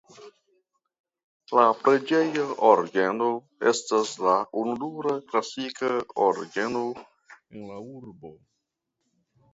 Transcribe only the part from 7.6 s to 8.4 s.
la urbo.